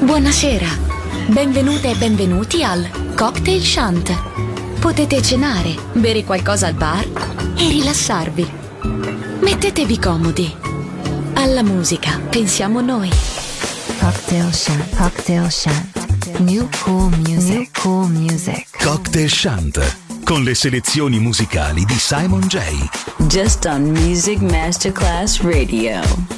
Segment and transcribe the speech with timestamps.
[0.00, 0.66] Buonasera,
[1.28, 4.12] benvenute e benvenuti al Cocktail Shant.
[4.80, 7.06] Potete cenare, bere qualcosa al bar
[7.56, 8.50] e rilassarvi.
[9.40, 10.52] Mettetevi comodi.
[11.34, 13.10] Alla musica pensiamo noi.
[14.00, 14.96] Cocktail Shant.
[14.96, 16.38] Cocktail Shant.
[16.38, 17.54] New cool music.
[17.54, 18.66] New cool music.
[18.82, 23.07] Cocktail Shant con le selezioni musicali di Simon J.
[23.26, 26.37] Just on Music Masterclass Radio.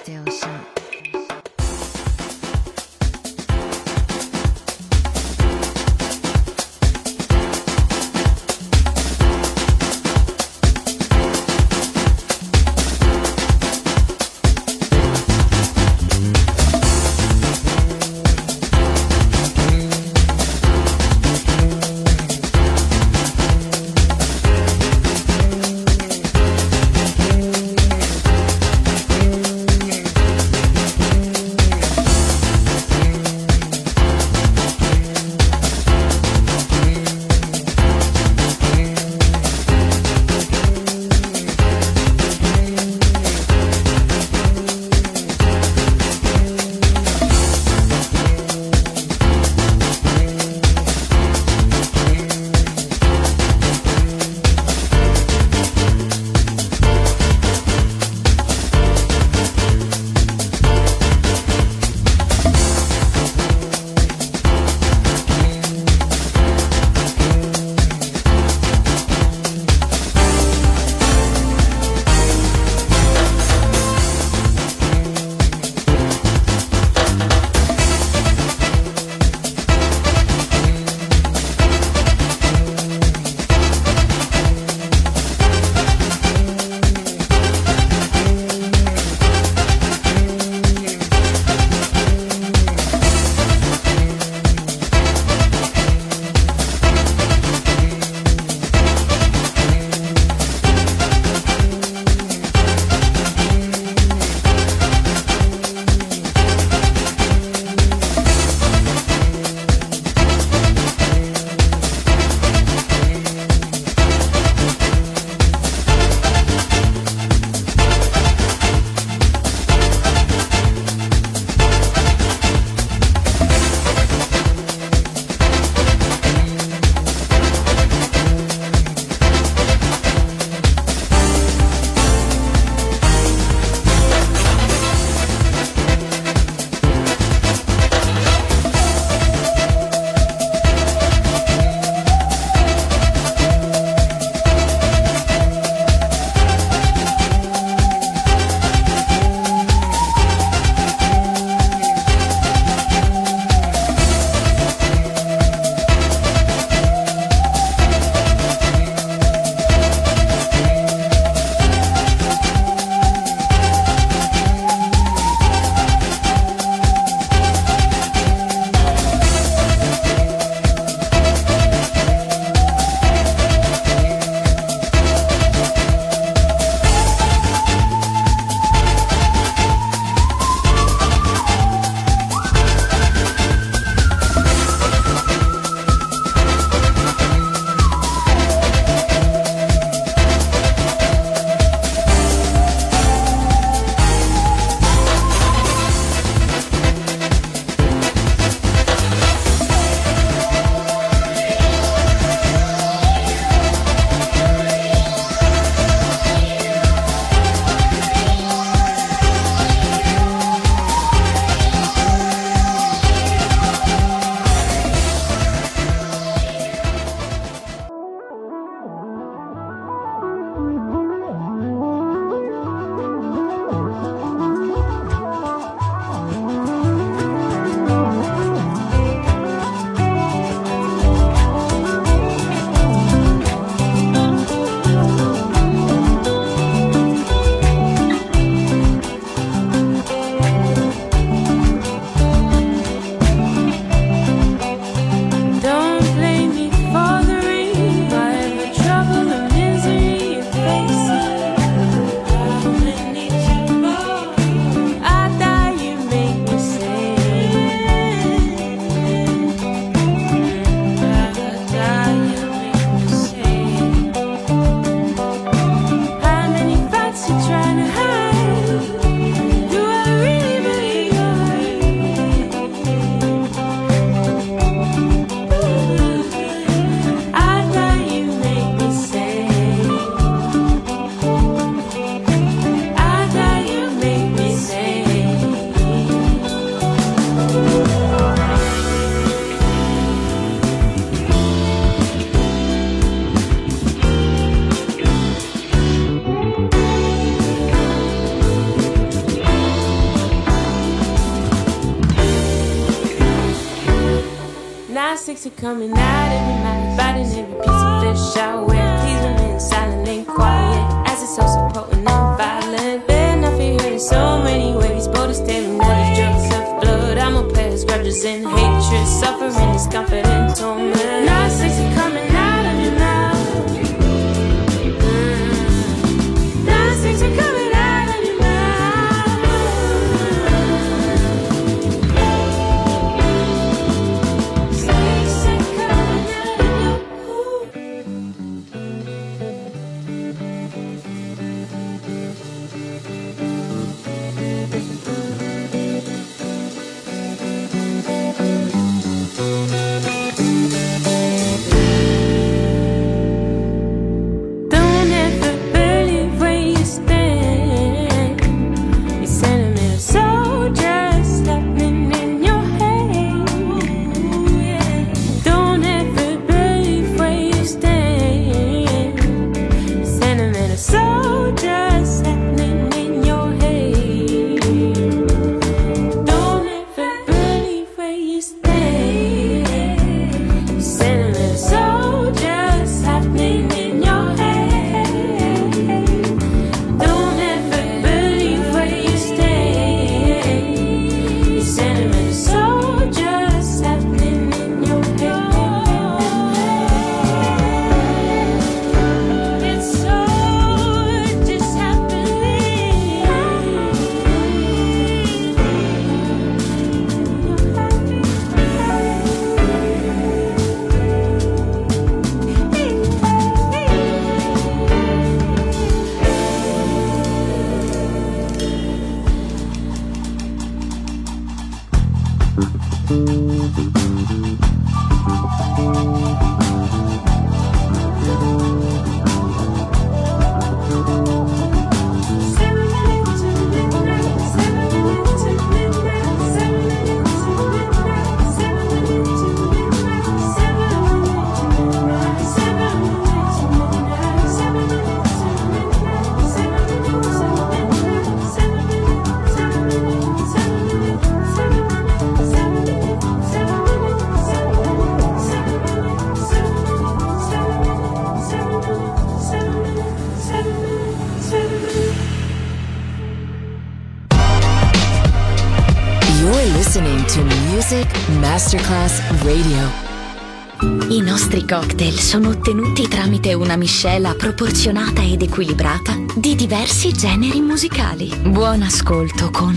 [468.71, 471.09] Masterclass Radio.
[471.09, 478.33] I nostri cocktail sono ottenuti tramite una miscela proporzionata ed equilibrata di diversi generi musicali.
[478.47, 479.75] Buon ascolto con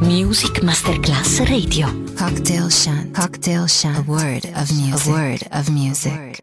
[0.00, 2.02] Music Masterclass Radio.
[2.16, 3.14] Cocktail Shant.
[3.14, 3.98] Cocktail Shant.
[3.98, 5.06] A word of music.
[5.06, 6.39] A word of music.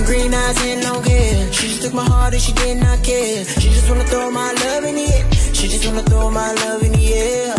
[0.00, 1.02] Green eyes and don't.
[1.52, 3.44] She just took my heart and she did not care.
[3.44, 5.30] She just wanna throw my love in the air.
[5.52, 7.54] She just wanna throw my love in the air.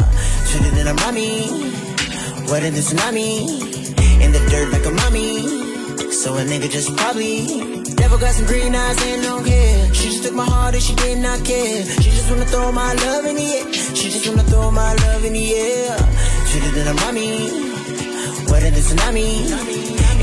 [0.50, 1.72] Sweeter than a mommy,
[2.50, 3.32] wetter than tsunami.
[4.24, 6.12] In the dirt like a mommy.
[6.12, 9.93] So a nigga just probably never got some green eyes and don't care.
[9.93, 11.86] She just took my heart and she did not care.
[12.02, 13.74] She just wanna throw my love in the air.
[13.74, 15.98] She just wanna throw my love in the air.
[16.50, 17.32] Sweeter than a mommy,
[18.50, 19.30] wetter than tsunami.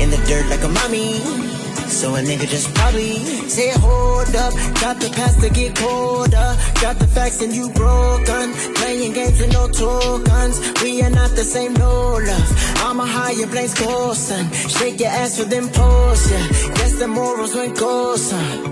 [0.01, 1.50] In the dirt like a mommy.
[1.91, 3.15] So a nigga just probably
[3.49, 4.53] say, hold up.
[4.79, 6.57] Got the past to get colder.
[6.81, 8.53] Got the facts and you broken.
[8.75, 10.57] Playing games with no tokens.
[10.81, 12.49] We are not the same, no love.
[12.77, 14.49] I'm a higher score, son.
[14.51, 15.69] Shake your ass for them
[16.31, 16.47] yeah.
[16.75, 17.77] Guess the morals went
[18.17, 18.70] son.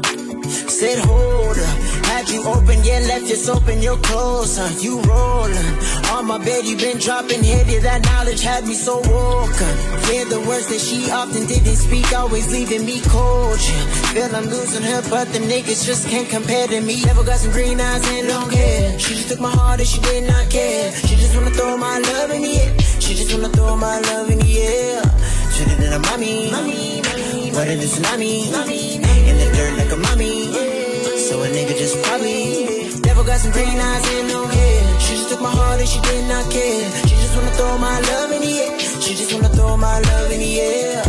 [0.50, 1.78] Said, hold up.
[2.10, 4.70] Had you open, yeah, left your soap in your clothes, huh?
[4.80, 5.72] You rolling.
[6.12, 7.78] On my bed, you been dropping heavy.
[7.80, 9.74] That knowledge had me so woken.
[10.10, 13.86] Yeah, the words that she often didn't speak, always leaving me cold, yeah.
[14.14, 17.04] Feel I'm losing her, but the niggas just can't compare to me.
[17.06, 18.98] Never got some green eyes and long hair.
[19.00, 20.92] She just took my heart and she did not care.
[20.94, 22.80] She just wanna throw my love in the air.
[23.00, 25.04] She just wanna throw my love in the air.
[25.60, 27.52] Shoulda done a mommy, mommy, mommy.
[27.52, 30.39] Wetter than tsunami, mommy, in the dirt like a mommy.
[31.90, 35.00] Just probably never got some green eyes and no hair.
[35.00, 36.92] She just took my heart and she did not care.
[37.08, 38.80] She just wanna throw my love in the air.
[38.80, 41.09] She just wanna throw my love in the air.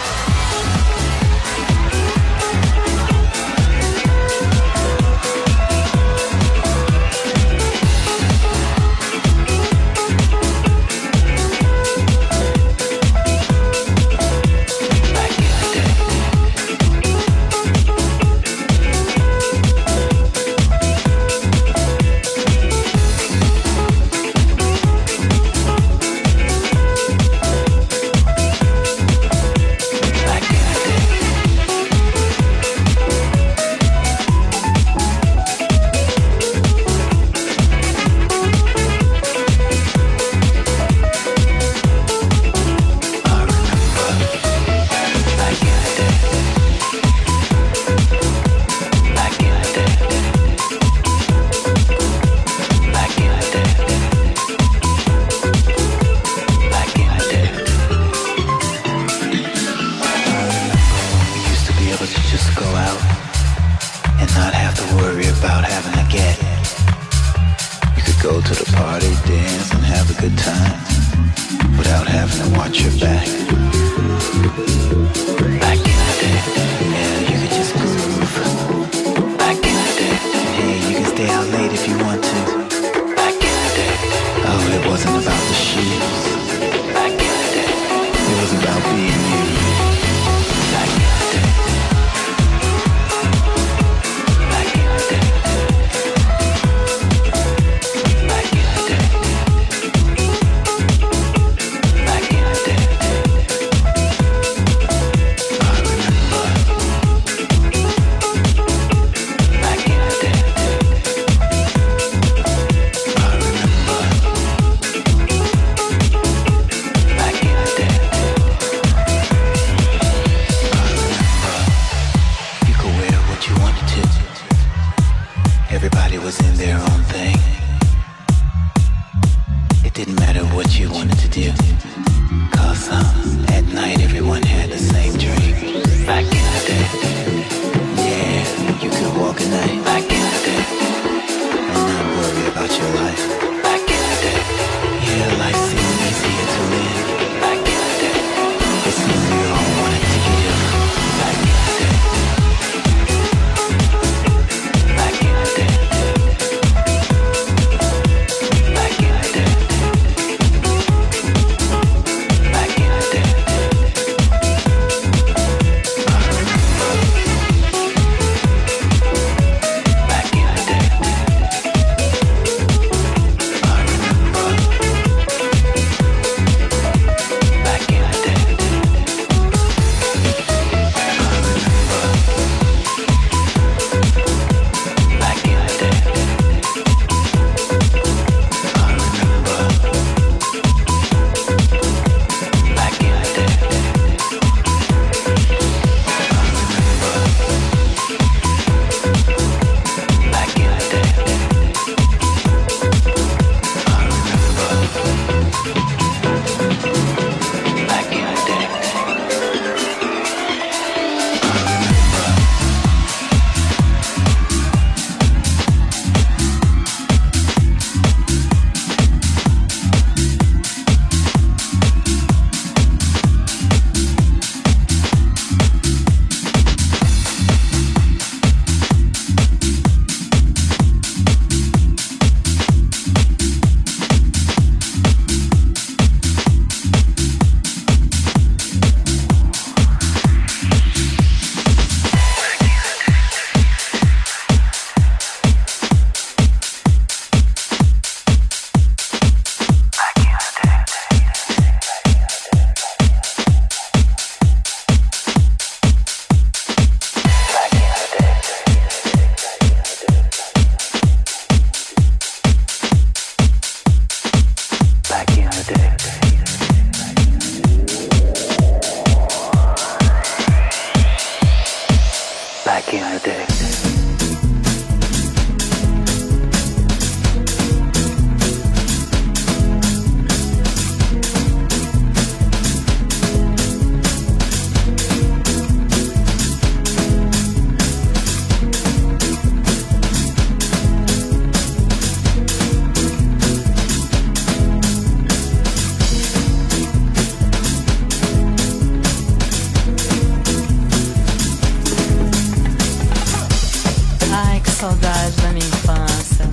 [304.91, 306.49] saudade da minha infância.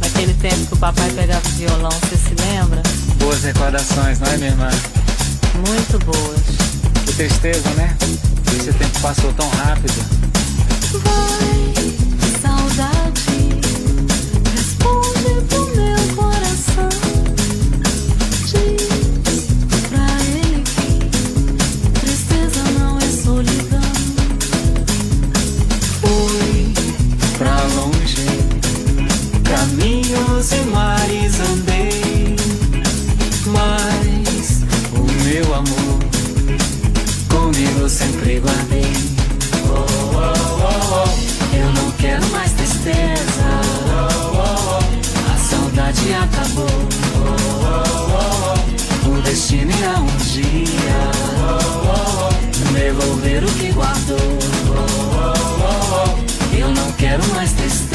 [0.00, 2.82] Daquele tempo que o papai pegava o violão, você se lembra?
[3.18, 4.70] Boas recordações, não é, minha irmã?
[5.68, 6.40] Muito boas.
[7.04, 7.96] Que tristeza, né?
[8.56, 9.94] Esse tempo passou tão rápido.
[11.04, 11.74] Vai,
[12.40, 13.60] saudade,
[14.54, 16.55] responde pro meu coração.
[30.46, 32.36] Caminhos e mares andei,
[33.46, 35.98] mas o meu amor
[37.28, 38.92] comigo sempre guardei.
[39.68, 40.22] Oh, oh,
[40.62, 41.56] oh, oh.
[41.56, 43.60] Eu não quero mais tristeza.
[43.88, 45.32] Oh, oh, oh.
[45.32, 46.66] A saudade acabou.
[47.16, 47.34] Oh,
[48.14, 49.10] oh, oh.
[49.10, 51.10] O destino irá um dia
[51.88, 54.38] oh, devolver o que guardou.
[56.58, 57.85] Eu não quero mais tristeza.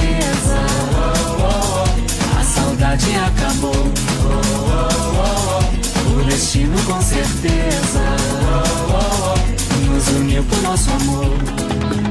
[3.01, 3.71] Saudade acabou.
[3.73, 6.19] Oh, oh, oh, oh.
[6.19, 8.15] O destino com certeza
[8.89, 9.91] oh, oh.
[9.91, 12.10] nos uniu por nosso amor.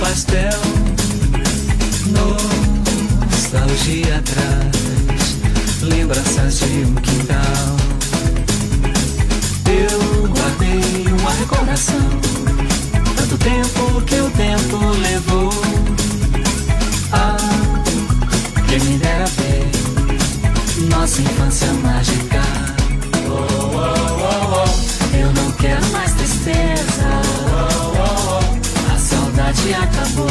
[0.00, 0.60] Pastel.
[3.26, 7.76] Nostalgia traz Lembranças de um quintal.
[9.68, 12.20] Eu guardei uma recordação
[13.16, 15.52] Tanto tempo que o tempo levou.
[17.12, 17.36] Ah,
[18.68, 19.70] quem me dera ver
[20.90, 22.15] Nossa infância mágica
[29.74, 30.26] acabou.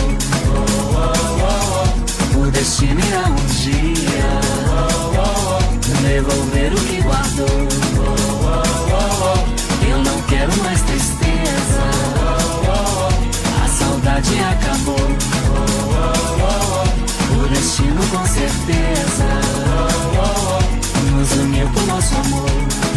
[0.48, 0.66] Oh,
[0.98, 4.66] oh, oh, o destino irá um dia
[6.02, 7.48] devolver o que guardou.
[9.90, 11.84] Eu não quero mais tristeza.
[13.64, 14.96] A saudade acabou.
[17.32, 19.26] O destino com certeza
[21.12, 22.95] nos uniu com nosso amor.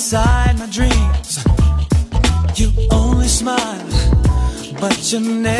[0.00, 1.44] Inside my dreams.
[2.58, 3.86] You only smile,
[4.80, 5.59] but you never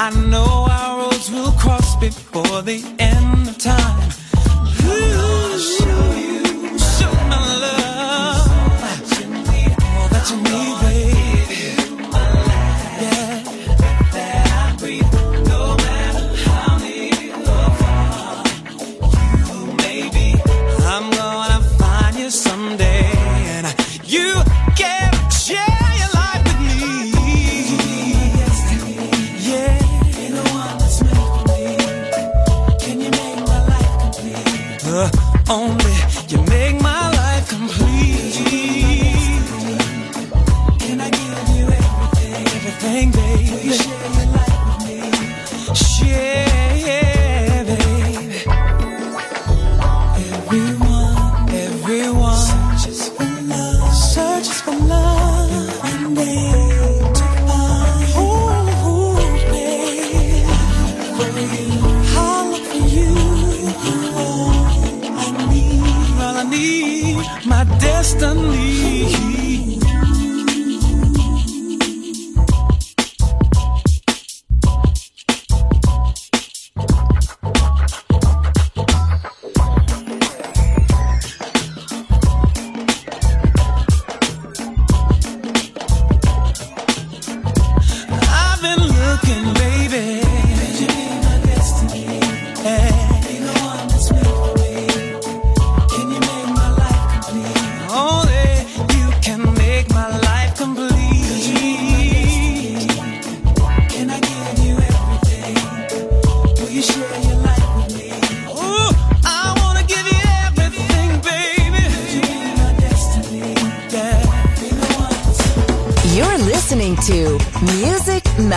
[0.00, 4.12] I know our roads will cross before the end of time.
[4.84, 6.17] Ooh,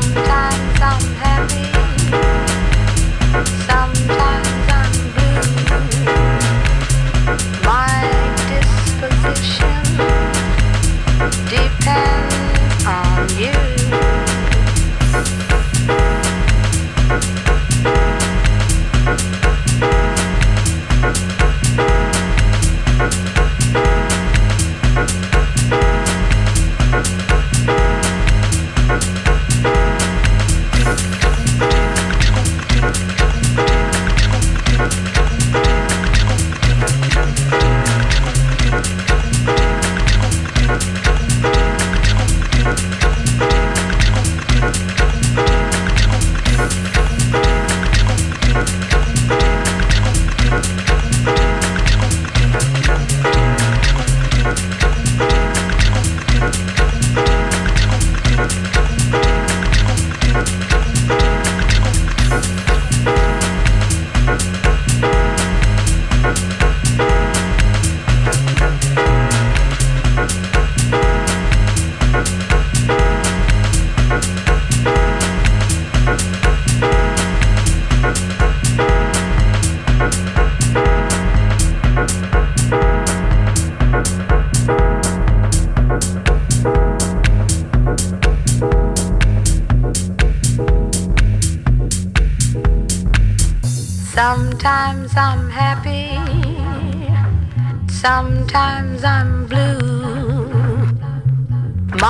[0.00, 0.12] 上
[0.78, 1.17] 班，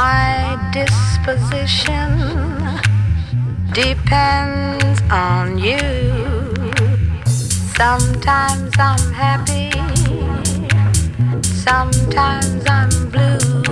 [0.00, 2.10] My disposition
[3.72, 5.76] depends on you.
[7.74, 9.72] Sometimes I'm happy,
[11.42, 13.64] sometimes I'm blue.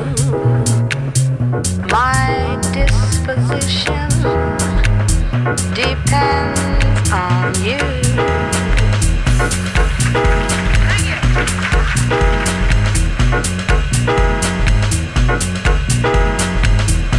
[1.92, 4.08] My disposition
[5.74, 8.06] depends on you.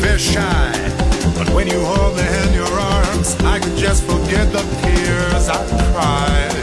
[0.00, 0.72] fish shy.
[1.36, 5.60] But when you hold me in your arms, I could just forget the tears I
[5.92, 6.58] cried.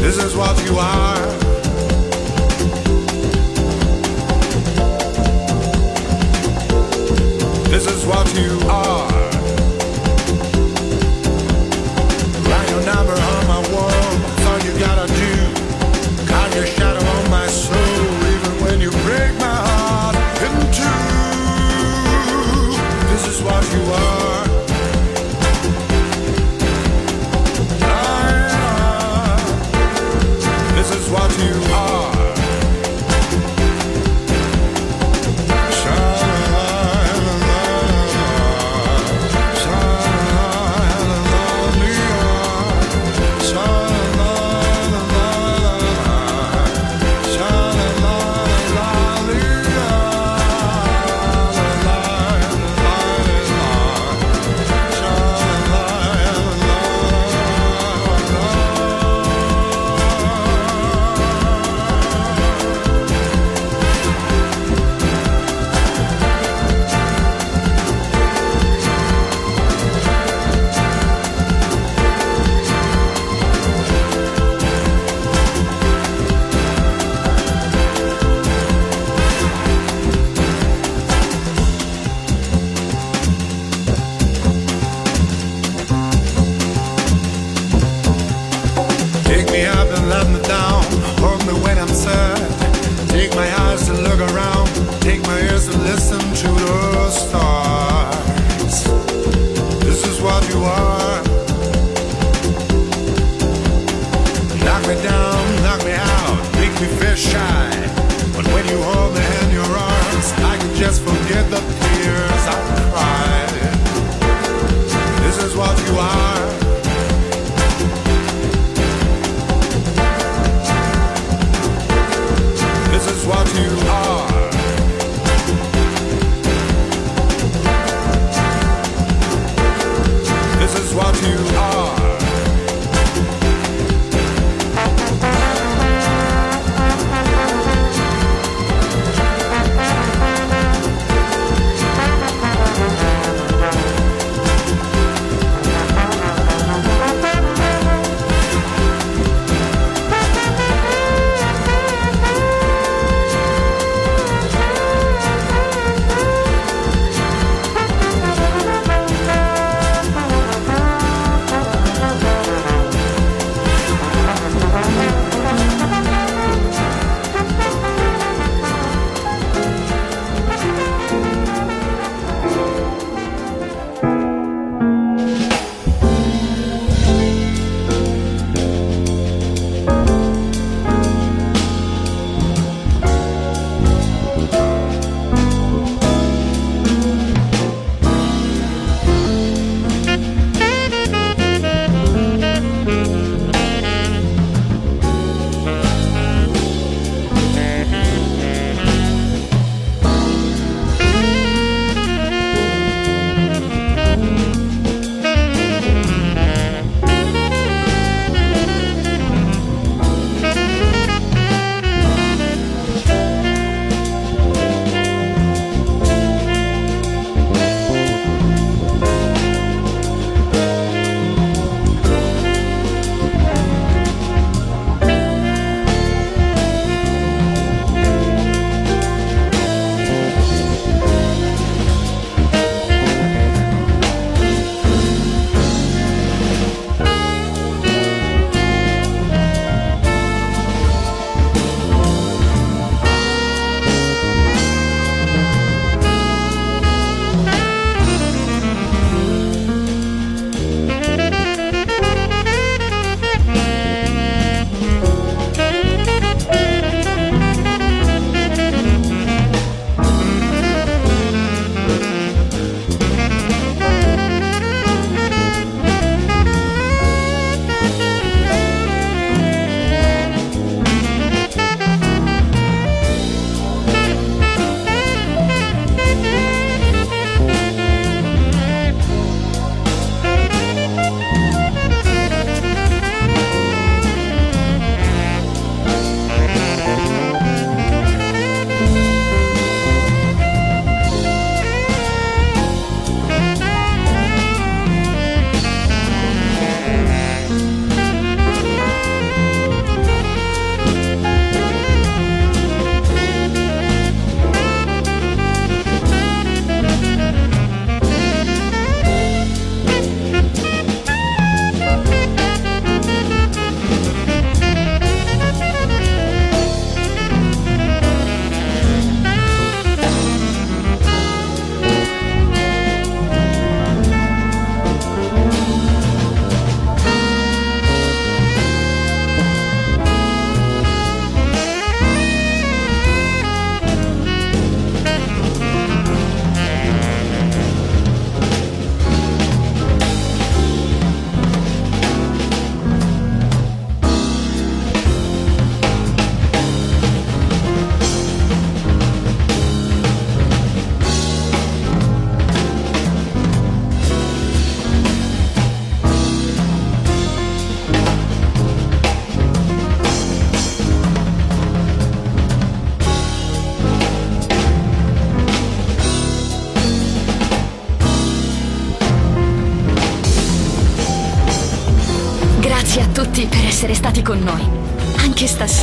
[0.00, 1.26] This is what you are.
[7.70, 9.15] This is what you are.